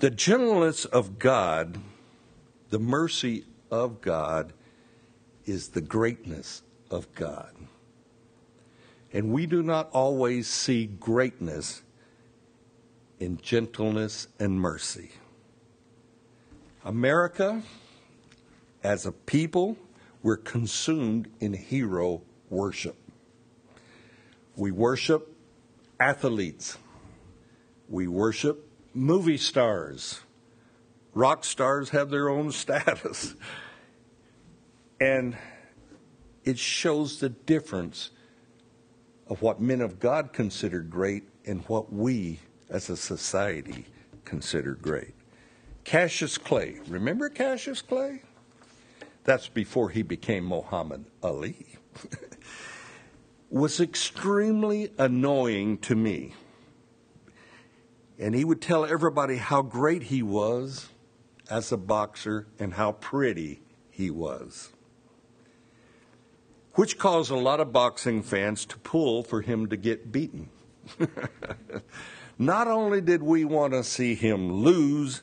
The 0.00 0.10
gentleness 0.10 0.84
of 0.84 1.18
God, 1.18 1.78
the 2.70 2.78
mercy 2.78 3.44
of 3.70 4.00
God, 4.00 4.52
is 5.46 5.68
the 5.68 5.80
greatness 5.80 6.62
of 6.90 7.12
God. 7.14 7.54
And 9.12 9.32
we 9.32 9.46
do 9.46 9.62
not 9.62 9.90
always 9.92 10.46
see 10.46 10.86
greatness 10.86 11.82
in 13.18 13.38
gentleness 13.38 14.28
and 14.38 14.60
mercy. 14.60 15.10
America, 16.84 17.62
as 18.82 19.04
a 19.04 19.12
people, 19.12 19.76
we're 20.22 20.36
consumed 20.36 21.30
in 21.40 21.52
hero 21.52 22.22
worship. 22.48 22.96
We 24.56 24.70
worship 24.70 25.34
athletes. 25.98 26.78
We 27.88 28.06
worship 28.06 28.66
movie 28.94 29.36
stars. 29.36 30.20
Rock 31.14 31.44
stars 31.44 31.90
have 31.90 32.10
their 32.10 32.28
own 32.28 32.52
status. 32.52 33.34
And 35.00 35.36
it 36.44 36.58
shows 36.58 37.20
the 37.20 37.28
difference 37.28 38.10
of 39.26 39.42
what 39.42 39.60
men 39.60 39.80
of 39.80 39.98
God 39.98 40.32
consider 40.32 40.80
great 40.80 41.24
and 41.46 41.62
what 41.62 41.92
we 41.92 42.40
as 42.68 42.90
a 42.90 42.96
society 42.96 43.86
consider 44.24 44.74
great. 44.74 45.14
Cassius 45.84 46.38
Clay. 46.38 46.80
Remember 46.88 47.28
Cassius 47.28 47.82
Clay? 47.82 48.22
That's 49.24 49.48
before 49.48 49.90
he 49.90 50.02
became 50.02 50.44
Muhammad 50.44 51.04
Ali. 51.22 51.66
was 53.50 53.80
extremely 53.80 54.92
annoying 54.98 55.78
to 55.78 55.96
me. 55.96 56.34
And 58.18 58.34
he 58.34 58.44
would 58.44 58.60
tell 58.60 58.84
everybody 58.84 59.36
how 59.36 59.62
great 59.62 60.04
he 60.04 60.22
was 60.22 60.88
as 61.50 61.72
a 61.72 61.76
boxer 61.76 62.46
and 62.58 62.74
how 62.74 62.92
pretty 62.92 63.60
he 63.90 64.10
was 64.10 64.70
which 66.74 66.98
caused 66.98 67.30
a 67.30 67.36
lot 67.36 67.60
of 67.60 67.72
boxing 67.72 68.22
fans 68.22 68.64
to 68.64 68.78
pull 68.78 69.22
for 69.22 69.42
him 69.42 69.68
to 69.68 69.76
get 69.76 70.12
beaten. 70.12 70.48
Not 72.38 72.68
only 72.68 73.00
did 73.00 73.22
we 73.22 73.44
want 73.44 73.72
to 73.74 73.84
see 73.84 74.14
him 74.14 74.50
lose 74.50 75.22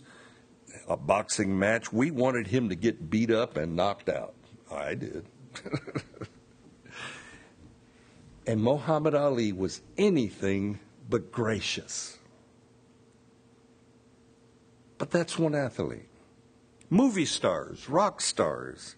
a 0.88 0.98
boxing 0.98 1.58
match, 1.58 1.92
we 1.92 2.12
wanted 2.12 2.48
him 2.48 2.70
to 2.70 2.76
get 2.76 3.10
beat 3.10 3.32
up 3.32 3.58
and 3.58 3.76
knocked 3.76 4.10
out. 4.10 4.36
I 4.72 4.94
did. 4.94 5.26
and 8.46 8.62
Muhammad 8.62 9.16
Ali 9.16 9.52
was 9.52 9.82
anything 9.98 10.80
but 11.10 11.32
gracious. 11.32 12.18
But 14.98 15.12
that's 15.12 15.40
one 15.40 15.56
athlete. 15.56 16.10
Movie 16.90 17.26
stars, 17.26 17.90
rock 17.90 18.22
stars, 18.22 18.96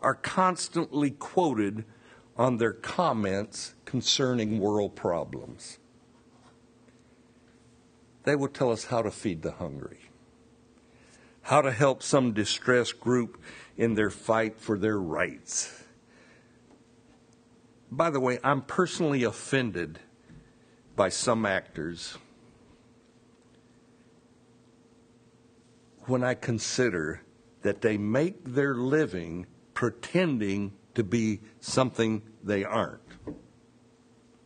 are 0.00 0.14
constantly 0.14 1.10
quoted 1.10 1.84
on 2.36 2.56
their 2.56 2.72
comments 2.72 3.74
concerning 3.84 4.58
world 4.58 4.96
problems. 4.96 5.78
They 8.24 8.34
will 8.34 8.48
tell 8.48 8.72
us 8.72 8.86
how 8.86 9.02
to 9.02 9.10
feed 9.10 9.42
the 9.42 9.52
hungry, 9.52 10.00
how 11.42 11.60
to 11.62 11.70
help 11.70 12.02
some 12.02 12.32
distressed 12.32 13.00
group 13.00 13.40
in 13.76 13.94
their 13.94 14.10
fight 14.10 14.60
for 14.60 14.78
their 14.78 14.98
rights. 14.98 15.84
By 17.90 18.10
the 18.10 18.20
way, 18.20 18.38
I'm 18.42 18.62
personally 18.62 19.22
offended 19.22 20.00
by 20.96 21.08
some 21.08 21.46
actors 21.46 22.16
when 26.06 26.24
I 26.24 26.34
consider 26.34 27.22
that 27.62 27.80
they 27.80 27.96
make 27.96 28.44
their 28.44 28.74
living 28.74 29.46
pretending 29.74 30.72
to 30.94 31.04
be 31.04 31.40
something 31.60 32.22
they 32.42 32.64
aren't. 32.64 33.00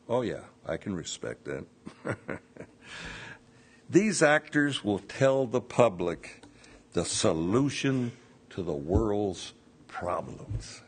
Oh, 0.09 0.23
yeah, 0.23 0.45
I 0.65 0.77
can 0.77 0.95
respect 0.95 1.47
that. 1.47 1.67
These 3.91 4.23
actors 4.23 4.85
will 4.85 4.99
tell 4.99 5.47
the 5.47 5.61
public 5.61 6.43
the 6.93 7.05
solution 7.05 8.13
to 8.51 8.63
the 8.63 8.75
world's 8.75 9.53
problems. 9.89 10.83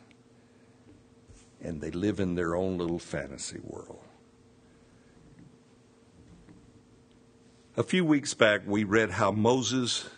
And 1.60 1.80
they 1.80 1.90
live 1.90 2.20
in 2.20 2.34
their 2.34 2.54
own 2.54 2.78
little 2.78 2.98
fantasy 2.98 3.58
world. 3.62 4.02
A 7.76 7.82
few 7.82 8.04
weeks 8.04 8.34
back, 8.34 8.62
we 8.66 8.84
read 8.84 9.10
how 9.12 9.30
Moses 9.30 10.08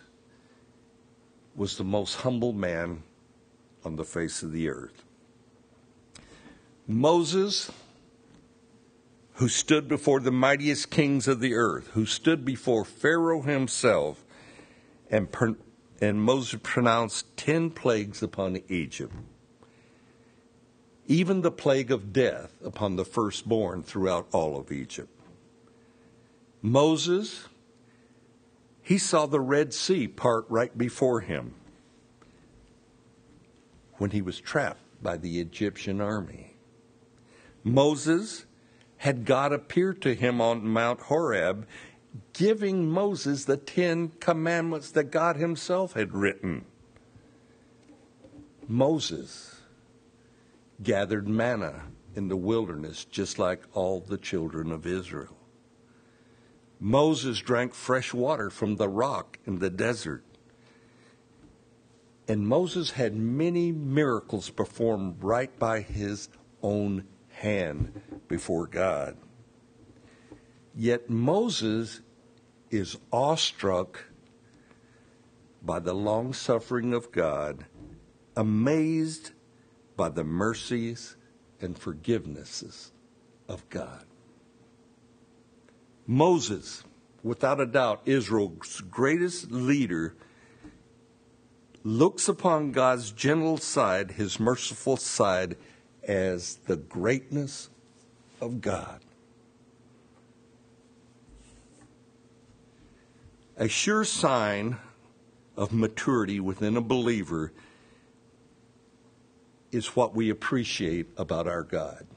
was 1.55 1.77
the 1.77 1.83
most 1.83 2.15
humble 2.15 2.53
man 2.53 3.03
on 3.83 3.95
the 3.95 4.05
face 4.05 4.43
of 4.43 4.51
the 4.51 4.69
earth. 4.69 5.03
Moses, 6.87 7.71
who 9.35 9.47
stood 9.47 9.87
before 9.87 10.19
the 10.19 10.31
mightiest 10.31 10.89
kings 10.89 11.27
of 11.27 11.39
the 11.39 11.53
earth, 11.53 11.87
who 11.93 12.05
stood 12.05 12.45
before 12.45 12.85
Pharaoh 12.85 13.41
himself, 13.41 14.23
and, 15.09 15.27
and 15.99 16.21
Moses 16.21 16.59
pronounced 16.61 17.35
ten 17.37 17.69
plagues 17.69 18.21
upon 18.21 18.61
Egypt, 18.69 19.13
even 21.07 21.41
the 21.41 21.51
plague 21.51 21.91
of 21.91 22.13
death 22.13 22.53
upon 22.63 22.95
the 22.95 23.05
firstborn 23.05 23.83
throughout 23.83 24.27
all 24.31 24.57
of 24.57 24.71
Egypt. 24.71 25.09
Moses, 26.61 27.45
he 28.91 28.97
saw 28.97 29.25
the 29.25 29.39
Red 29.39 29.73
Sea 29.73 30.05
part 30.05 30.43
right 30.49 30.77
before 30.77 31.21
him 31.21 31.53
when 33.99 34.11
he 34.11 34.21
was 34.21 34.41
trapped 34.41 34.81
by 35.01 35.15
the 35.15 35.39
Egyptian 35.39 36.01
army. 36.01 36.57
Moses 37.63 38.43
had 38.97 39.23
God 39.23 39.53
appear 39.53 39.93
to 39.93 40.13
him 40.13 40.41
on 40.41 40.67
Mount 40.67 41.03
Horeb, 41.03 41.65
giving 42.33 42.91
Moses 42.91 43.45
the 43.45 43.55
Ten 43.55 44.09
Commandments 44.19 44.91
that 44.91 45.09
God 45.09 45.37
himself 45.37 45.93
had 45.93 46.13
written. 46.13 46.65
Moses 48.67 49.61
gathered 50.83 51.29
manna 51.29 51.83
in 52.13 52.27
the 52.27 52.35
wilderness 52.35 53.05
just 53.05 53.39
like 53.39 53.63
all 53.71 54.01
the 54.01 54.17
children 54.17 54.69
of 54.69 54.85
Israel. 54.85 55.37
Moses 56.83 57.39
drank 57.39 57.75
fresh 57.75 58.11
water 58.11 58.49
from 58.49 58.77
the 58.77 58.89
rock 58.89 59.37
in 59.45 59.59
the 59.59 59.69
desert. 59.69 60.23
And 62.27 62.47
Moses 62.47 62.91
had 62.91 63.15
many 63.15 63.71
miracles 63.71 64.49
performed 64.49 65.23
right 65.23 65.57
by 65.59 65.81
his 65.81 66.29
own 66.63 67.05
hand 67.29 68.01
before 68.27 68.65
God. 68.65 69.15
Yet 70.73 71.07
Moses 71.07 72.01
is 72.71 72.97
awestruck 73.11 74.05
by 75.61 75.77
the 75.77 75.93
long 75.93 76.33
suffering 76.33 76.95
of 76.95 77.11
God, 77.11 77.65
amazed 78.35 79.33
by 79.95 80.09
the 80.09 80.23
mercies 80.23 81.15
and 81.59 81.77
forgivenesses 81.79 82.91
of 83.47 83.69
God. 83.69 84.05
Moses, 86.07 86.83
without 87.23 87.59
a 87.59 87.65
doubt, 87.65 88.01
Israel's 88.05 88.81
greatest 88.89 89.51
leader 89.51 90.15
looks 91.83 92.27
upon 92.27 92.71
God's 92.71 93.11
gentle 93.11 93.57
side, 93.57 94.11
his 94.11 94.39
merciful 94.39 94.97
side, 94.97 95.57
as 96.03 96.55
the 96.67 96.75
greatness 96.75 97.69
of 98.39 98.61
God. 98.61 99.01
A 103.57 103.67
sure 103.67 104.03
sign 104.03 104.77
of 105.55 105.71
maturity 105.71 106.39
within 106.39 106.77
a 106.77 106.81
believer 106.81 107.51
is 109.71 109.95
what 109.95 110.15
we 110.15 110.29
appreciate 110.29 111.07
about 111.17 111.47
our 111.47 111.63
God. 111.63 112.07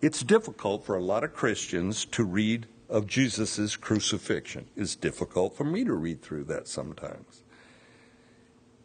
It's 0.00 0.22
difficult 0.22 0.84
for 0.84 0.96
a 0.96 1.02
lot 1.02 1.24
of 1.24 1.34
Christians 1.34 2.04
to 2.06 2.24
read 2.24 2.66
of 2.88 3.06
Jesus' 3.06 3.76
crucifixion. 3.76 4.66
It's 4.76 4.94
difficult 4.94 5.56
for 5.56 5.64
me 5.64 5.84
to 5.84 5.94
read 5.94 6.22
through 6.22 6.44
that 6.44 6.68
sometimes. 6.68 7.42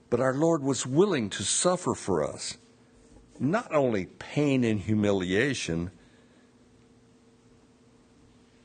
But 0.10 0.20
our 0.20 0.34
Lord 0.34 0.64
was 0.64 0.86
willing 0.86 1.30
to 1.32 1.44
suffer 1.44 1.94
for 1.94 2.24
us 2.24 2.58
not 3.40 3.74
only 3.74 4.06
pain 4.06 4.64
and 4.64 4.80
humiliation, 4.80 5.92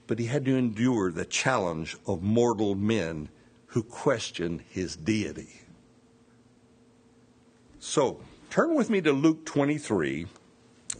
but 0.06 0.18
he 0.18 0.26
had 0.26 0.44
to 0.44 0.56
endure 0.56 1.10
the 1.10 1.24
challenge 1.24 1.96
of 2.06 2.22
mortal 2.22 2.74
men 2.74 3.28
who 3.68 3.82
questioned 3.82 4.62
his 4.68 4.94
deity. 4.94 5.62
So, 7.78 8.20
turn 8.50 8.74
with 8.74 8.90
me 8.90 9.00
to 9.02 9.12
Luke 9.12 9.46
23. 9.46 10.26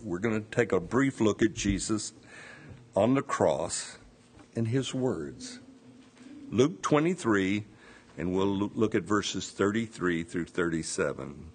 We're 0.07 0.21
going 0.21 0.41
to 0.41 0.51
take 0.57 0.71
a 0.71 0.79
brief 0.79 1.21
look 1.21 1.43
at 1.43 1.53
Jesus 1.53 2.13
on 2.95 3.15
the 3.15 3.23
cross 3.23 3.99
and 4.55 4.69
his 4.69 4.95
words. 4.95 5.59
Luke 6.49 6.81
23, 6.81 7.65
and 8.17 8.33
we'll 8.33 8.47
look 8.47 8.95
at 8.95 9.03
verses 9.03 9.51
33 9.51 10.23
through 10.23 10.45
37. 10.45 11.51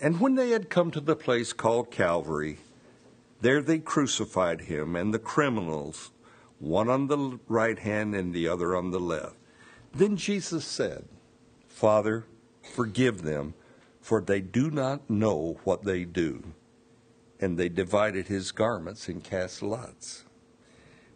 And 0.00 0.20
when 0.20 0.36
they 0.36 0.50
had 0.50 0.70
come 0.70 0.92
to 0.92 1.00
the 1.00 1.16
place 1.16 1.52
called 1.52 1.90
Calvary, 1.90 2.58
there 3.40 3.60
they 3.60 3.80
crucified 3.80 4.60
him 4.60 4.94
and 4.94 5.12
the 5.12 5.18
criminals, 5.18 6.12
one 6.60 6.88
on 6.88 7.08
the 7.08 7.40
right 7.48 7.80
hand 7.80 8.14
and 8.14 8.32
the 8.32 8.46
other 8.46 8.76
on 8.76 8.92
the 8.92 9.00
left. 9.00 9.34
Then 9.92 10.16
Jesus 10.16 10.64
said, 10.64 11.06
Father, 11.66 12.24
forgive 12.62 13.22
them, 13.22 13.54
for 14.02 14.20
they 14.20 14.40
do 14.40 14.70
not 14.70 15.08
know 15.08 15.60
what 15.64 15.84
they 15.84 16.04
do. 16.04 16.52
And 17.40 17.56
they 17.56 17.68
divided 17.68 18.26
his 18.26 18.52
garments 18.52 19.08
and 19.08 19.22
cast 19.22 19.62
lots. 19.62 20.24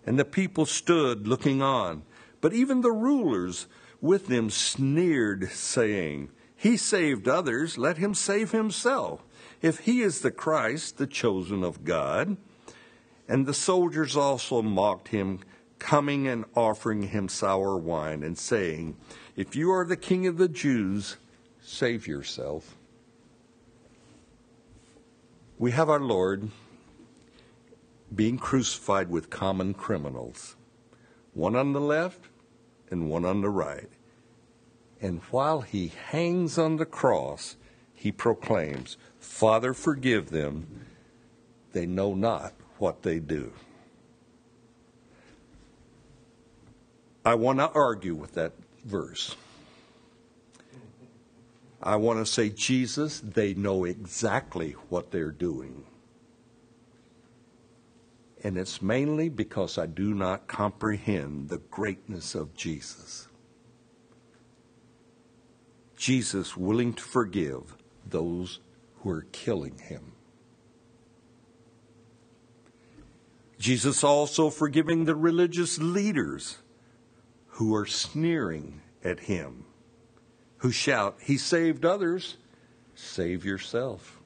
And 0.07 0.19
the 0.19 0.25
people 0.25 0.65
stood 0.65 1.27
looking 1.27 1.61
on. 1.61 2.05
But 2.41 2.53
even 2.53 2.81
the 2.81 2.93
rulers 2.93 3.67
with 4.01 4.29
them 4.29 4.51
sneered, 4.51 5.51
saying, 5.51 6.31
He 6.55 6.77
saved 6.77 7.29
others, 7.29 7.77
let 7.77 7.99
him 7.99 8.15
save 8.15 8.53
himself 8.53 9.23
if 9.63 9.81
he 9.81 10.03
is 10.03 10.21
the 10.21 10.31
Christ, 10.31 10.99
the 10.99 11.07
chosen 11.07 11.65
of 11.65 11.85
God. 11.85 12.37
And 13.29 13.47
the 13.47 13.55
soldiers 13.55 14.17
also 14.17 14.63
mocked 14.63 15.09
him, 15.09 15.41
coming 15.81 16.29
and 16.29 16.45
offering 16.55 17.05
him 17.05 17.29
sour 17.29 17.77
wine, 17.77 18.23
and 18.23 18.39
saying, 18.39 18.97
If 19.35 19.57
you 19.57 19.73
are 19.73 19.85
the 19.85 19.97
king 19.97 20.27
of 20.27 20.39
the 20.39 20.49
Jews, 20.49 21.17
save 21.67 22.07
yourself. 22.07 22.77
We 25.59 25.73
have 25.73 25.91
our 25.91 26.01
Lord 26.01 26.51
being 28.15 28.39
crucified 28.39 29.11
with 29.11 29.31
common 29.31 29.75
criminals, 29.75 30.55
one 31.35 31.57
on 31.57 31.73
the 31.73 31.81
left 31.81 32.27
and 32.91 33.11
one 33.11 33.25
on 33.25 33.41
the 33.41 33.51
right. 33.51 33.89
And 35.03 35.21
while 35.31 35.63
he 35.63 35.93
hangs 36.11 36.57
on 36.57 36.77
the 36.77 36.87
cross, 36.87 37.57
he 37.93 38.13
proclaims, 38.13 38.97
Father, 39.19 39.75
forgive 39.75 40.31
them. 40.31 40.87
They 41.73 41.85
know 41.85 42.15
not 42.15 42.55
what 42.79 43.03
they 43.03 43.19
do. 43.19 43.53
I 47.25 47.35
want 47.35 47.59
to 47.59 47.71
argue 47.73 48.15
with 48.15 48.35
that 48.35 48.53
verse. 48.85 49.35
I 51.87 51.95
want 51.95 52.19
to 52.19 52.27
say, 52.27 52.49
Jesus, 52.49 53.21
they 53.21 53.55
know 53.55 53.85
exactly 53.85 54.73
what 54.89 55.13
they're 55.13 55.31
doing. 55.31 55.85
And 58.43 58.59
it's 58.59 58.83
mainly 58.83 59.29
because 59.29 59.79
I 59.79 59.87
do 59.87 60.13
not 60.13 60.49
comprehend 60.49 61.49
the 61.49 61.59
greatness 61.59 62.35
of 62.35 62.57
Jesus. 62.57 63.29
Jesus 65.97 66.57
willing 66.57 66.93
to 66.95 67.03
forgive 67.05 67.77
those 68.05 68.59
who 68.97 69.11
are 69.11 69.27
killing 69.31 69.79
him. 69.79 70.11
Jesus 73.61 74.03
also 74.03 74.51
forgiving 74.51 75.05
the 75.05 75.15
religious 75.15 75.79
leaders 75.79 76.59
who 77.47 77.73
are 77.77 77.87
sneering 77.87 78.81
at 79.05 79.21
him, 79.21 79.67
who 80.67 80.73
shout, 80.73 81.17
He 81.23 81.39
saved 81.39 81.85
others, 81.85 82.39
save 82.97 83.45
yourself. 83.45 84.19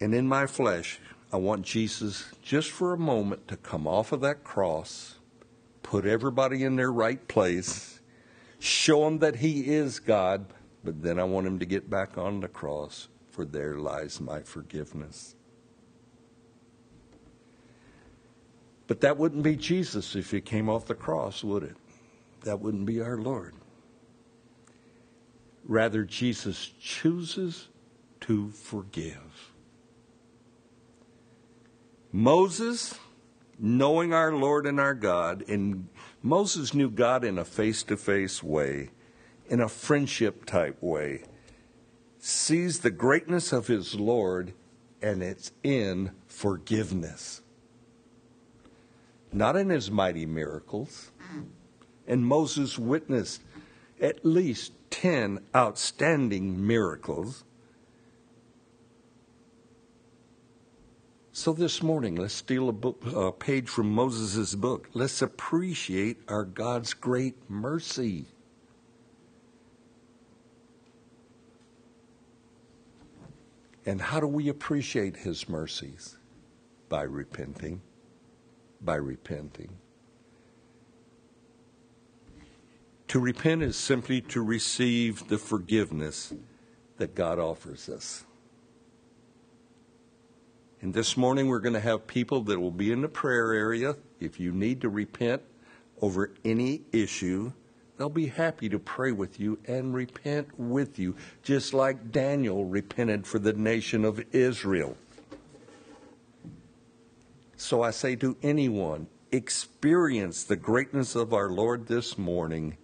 And 0.00 0.14
in 0.14 0.26
my 0.26 0.46
flesh, 0.46 0.98
I 1.30 1.36
want 1.36 1.66
Jesus 1.66 2.24
just 2.40 2.70
for 2.70 2.94
a 2.94 2.98
moment 2.98 3.48
to 3.48 3.58
come 3.58 3.86
off 3.86 4.12
of 4.12 4.22
that 4.22 4.42
cross, 4.44 5.16
put 5.82 6.06
everybody 6.06 6.64
in 6.64 6.76
their 6.76 6.90
right 6.90 7.28
place, 7.28 8.00
show 8.58 9.04
them 9.04 9.18
that 9.18 9.36
he 9.36 9.74
is 9.74 9.98
God, 9.98 10.46
but 10.82 11.02
then 11.02 11.18
I 11.18 11.24
want 11.24 11.46
him 11.46 11.58
to 11.58 11.66
get 11.66 11.90
back 11.90 12.16
on 12.16 12.40
the 12.40 12.48
cross, 12.48 13.08
for 13.30 13.44
there 13.44 13.76
lies 13.76 14.22
my 14.22 14.40
forgiveness. 14.40 15.34
But 18.86 19.00
that 19.00 19.16
wouldn't 19.16 19.42
be 19.42 19.56
Jesus 19.56 20.16
if 20.16 20.30
he 20.30 20.40
came 20.40 20.68
off 20.68 20.86
the 20.86 20.94
cross, 20.94 21.44
would 21.44 21.62
it? 21.62 21.76
That 22.44 22.60
wouldn't 22.60 22.86
be 22.86 23.00
our 23.00 23.16
Lord. 23.16 23.54
Rather, 25.64 26.02
Jesus 26.04 26.72
chooses 26.80 27.68
to 28.20 28.50
forgive. 28.50 29.52
Moses, 32.10 32.98
knowing 33.58 34.12
our 34.12 34.32
Lord 34.32 34.66
and 34.66 34.80
our 34.80 34.94
God, 34.94 35.44
and 35.48 35.88
Moses 36.20 36.74
knew 36.74 36.90
God 36.90 37.24
in 37.24 37.38
a 37.38 37.44
face 37.44 37.82
to 37.84 37.96
face 37.96 38.42
way, 38.42 38.90
in 39.48 39.60
a 39.60 39.68
friendship 39.68 40.44
type 40.44 40.82
way, 40.82 41.22
sees 42.18 42.80
the 42.80 42.90
greatness 42.90 43.52
of 43.52 43.68
his 43.68 43.94
Lord, 43.94 44.52
and 45.00 45.22
it's 45.22 45.52
in 45.62 46.10
forgiveness 46.26 47.42
not 49.34 49.56
in 49.56 49.70
his 49.70 49.90
mighty 49.90 50.26
miracles. 50.26 51.10
And 52.06 52.26
Moses 52.26 52.78
witnessed 52.78 53.42
at 54.00 54.24
least 54.24 54.72
10 54.90 55.40
outstanding 55.54 56.66
miracles. 56.66 57.44
So 61.32 61.52
this 61.52 61.82
morning, 61.82 62.16
let's 62.16 62.34
steal 62.34 62.68
a, 62.68 62.72
book, 62.72 63.02
a 63.14 63.32
page 63.32 63.68
from 63.68 63.90
Moses' 63.90 64.54
book. 64.54 64.90
Let's 64.92 65.22
appreciate 65.22 66.18
our 66.28 66.44
God's 66.44 66.92
great 66.92 67.36
mercy. 67.48 68.26
And 73.86 74.00
how 74.00 74.20
do 74.20 74.26
we 74.26 74.48
appreciate 74.48 75.16
his 75.16 75.48
mercies? 75.48 76.18
By 76.88 77.02
repenting 77.02 77.80
by 78.84 78.96
repenting. 78.96 79.70
To 83.08 83.20
repent 83.20 83.62
is 83.62 83.76
simply 83.76 84.22
to 84.22 84.42
receive 84.42 85.28
the 85.28 85.38
forgiveness 85.38 86.32
that 86.96 87.14
God 87.14 87.38
offers 87.38 87.88
us. 87.88 88.24
And 90.80 90.94
this 90.94 91.16
morning 91.16 91.46
we're 91.46 91.60
going 91.60 91.74
to 91.74 91.80
have 91.80 92.06
people 92.06 92.40
that 92.42 92.58
will 92.58 92.70
be 92.70 92.90
in 92.90 93.02
the 93.02 93.08
prayer 93.08 93.52
area. 93.52 93.96
If 94.18 94.40
you 94.40 94.50
need 94.50 94.80
to 94.80 94.88
repent 94.88 95.42
over 96.00 96.32
any 96.44 96.82
issue, 96.90 97.52
they'll 97.96 98.08
be 98.08 98.26
happy 98.26 98.68
to 98.68 98.78
pray 98.78 99.12
with 99.12 99.38
you 99.38 99.58
and 99.66 99.94
repent 99.94 100.58
with 100.58 100.98
you, 100.98 101.14
just 101.42 101.72
like 101.72 102.10
Daniel 102.10 102.64
repented 102.64 103.26
for 103.26 103.38
the 103.38 103.52
nation 103.52 104.04
of 104.04 104.24
Israel. 104.32 104.96
So 107.62 107.80
I 107.80 107.92
say 107.92 108.16
to 108.16 108.36
anyone, 108.42 109.06
experience 109.30 110.42
the 110.42 110.56
greatness 110.56 111.14
of 111.14 111.32
our 111.32 111.48
Lord 111.48 111.86
this 111.86 112.18
morning 112.18 112.76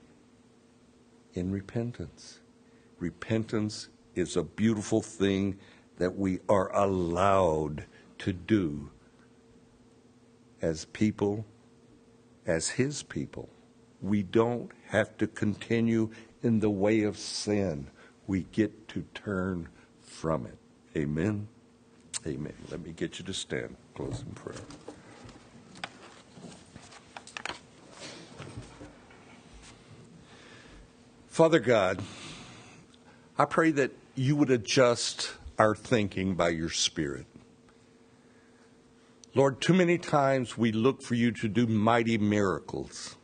in 1.34 1.50
repentance. 1.50 2.38
Repentance 3.00 3.88
is 4.14 4.36
a 4.36 4.44
beautiful 4.44 5.02
thing 5.02 5.58
that 5.96 6.16
we 6.16 6.38
are 6.48 6.72
allowed 6.72 7.86
to 8.18 8.32
do 8.32 8.90
as 10.62 10.84
people, 10.84 11.44
as 12.46 12.68
His 12.70 13.02
people. 13.02 13.48
We 14.00 14.22
don't 14.22 14.70
have 14.90 15.16
to 15.18 15.26
continue 15.26 16.10
in 16.40 16.60
the 16.60 16.70
way 16.70 17.02
of 17.02 17.18
sin. 17.18 17.88
We 18.28 18.44
get 18.52 18.86
to 18.90 19.04
turn 19.12 19.70
from 20.00 20.46
it. 20.46 20.56
Amen. 20.96 21.48
Amen. 22.26 22.54
Let 22.70 22.84
me 22.84 22.92
get 22.92 23.18
you 23.18 23.24
to 23.24 23.32
stand. 23.32 23.76
Close 23.94 24.22
in 24.26 24.32
prayer. 24.34 24.56
Father 31.28 31.60
God, 31.60 32.02
I 33.38 33.44
pray 33.44 33.70
that 33.70 33.92
you 34.16 34.34
would 34.34 34.50
adjust 34.50 35.34
our 35.58 35.76
thinking 35.76 36.34
by 36.34 36.48
your 36.48 36.70
Spirit. 36.70 37.26
Lord, 39.34 39.60
too 39.60 39.74
many 39.74 39.98
times 39.98 40.58
we 40.58 40.72
look 40.72 41.00
for 41.00 41.14
you 41.14 41.30
to 41.30 41.48
do 41.48 41.68
mighty 41.68 42.18
miracles 42.18 43.14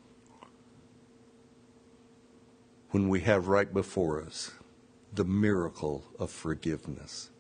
when 2.91 3.09
we 3.09 3.23
have 3.23 3.49
right 3.49 3.75
before 3.75 4.23
us 4.23 4.53
the 5.13 5.25
miracle 5.25 6.05
of 6.19 6.31
forgiveness. 6.31 7.31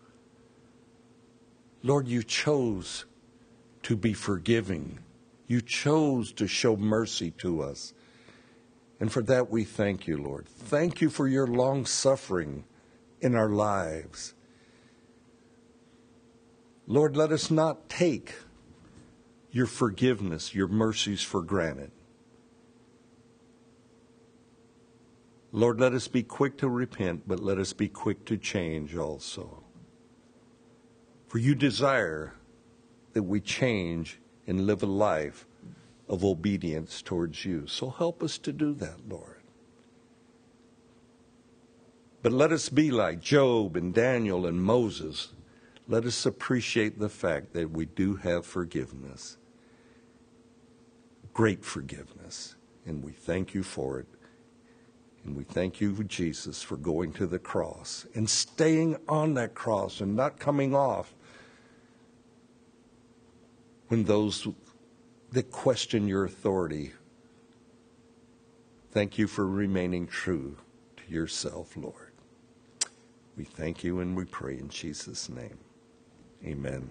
Lord, 1.84 2.08
you 2.08 2.22
chose 2.22 3.04
to 3.82 3.94
be 3.94 4.14
forgiving. 4.14 5.00
You 5.46 5.60
chose 5.60 6.32
to 6.32 6.46
show 6.46 6.78
mercy 6.78 7.30
to 7.32 7.60
us. 7.60 7.92
And 8.98 9.12
for 9.12 9.22
that 9.24 9.50
we 9.50 9.64
thank 9.64 10.06
you, 10.06 10.16
Lord. 10.16 10.46
Thank 10.48 11.02
you 11.02 11.10
for 11.10 11.28
your 11.28 11.46
long 11.46 11.84
suffering 11.84 12.64
in 13.20 13.34
our 13.34 13.50
lives. 13.50 14.32
Lord, 16.86 17.18
let 17.18 17.30
us 17.30 17.50
not 17.50 17.90
take 17.90 18.34
your 19.50 19.66
forgiveness, 19.66 20.54
your 20.54 20.68
mercies 20.68 21.22
for 21.22 21.42
granted. 21.42 21.90
Lord, 25.52 25.78
let 25.78 25.92
us 25.92 26.08
be 26.08 26.22
quick 26.22 26.56
to 26.58 26.68
repent, 26.68 27.24
but 27.28 27.40
let 27.40 27.58
us 27.58 27.74
be 27.74 27.88
quick 27.88 28.24
to 28.24 28.38
change 28.38 28.96
also. 28.96 29.63
For 31.34 31.40
you 31.40 31.56
desire 31.56 32.32
that 33.12 33.24
we 33.24 33.40
change 33.40 34.20
and 34.46 34.68
live 34.68 34.84
a 34.84 34.86
life 34.86 35.48
of 36.08 36.24
obedience 36.24 37.02
towards 37.02 37.44
you. 37.44 37.66
So 37.66 37.90
help 37.90 38.22
us 38.22 38.38
to 38.38 38.52
do 38.52 38.72
that, 38.74 39.08
Lord. 39.08 39.42
But 42.22 42.30
let 42.30 42.52
us 42.52 42.68
be 42.68 42.92
like 42.92 43.20
Job 43.20 43.74
and 43.74 43.92
Daniel 43.92 44.46
and 44.46 44.62
Moses. 44.62 45.32
Let 45.88 46.04
us 46.04 46.24
appreciate 46.24 47.00
the 47.00 47.08
fact 47.08 47.52
that 47.54 47.68
we 47.72 47.86
do 47.86 48.14
have 48.14 48.46
forgiveness, 48.46 49.36
great 51.32 51.64
forgiveness, 51.64 52.54
and 52.86 53.02
we 53.02 53.10
thank 53.10 53.54
you 53.54 53.64
for 53.64 53.98
it. 53.98 54.06
And 55.24 55.34
we 55.34 55.42
thank 55.42 55.80
you, 55.80 56.04
Jesus, 56.04 56.62
for 56.62 56.76
going 56.76 57.12
to 57.14 57.26
the 57.26 57.40
cross 57.40 58.06
and 58.14 58.30
staying 58.30 58.98
on 59.08 59.34
that 59.34 59.54
cross 59.56 60.00
and 60.00 60.14
not 60.14 60.38
coming 60.38 60.76
off 60.76 61.12
when 63.94 64.02
those 64.02 64.48
that 65.30 65.52
question 65.52 66.08
your 66.08 66.24
authority. 66.24 66.90
Thank 68.90 69.18
you 69.18 69.28
for 69.28 69.46
remaining 69.46 70.08
true 70.08 70.56
to 70.96 71.12
yourself, 71.12 71.76
Lord. 71.76 72.10
We 73.36 73.44
thank 73.44 73.84
you 73.84 74.00
and 74.00 74.16
we 74.16 74.24
pray 74.24 74.58
in 74.58 74.68
Jesus' 74.68 75.28
name. 75.28 75.58
Amen. 76.44 76.90